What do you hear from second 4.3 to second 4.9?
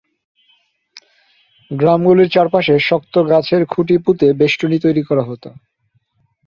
বেষ্টনী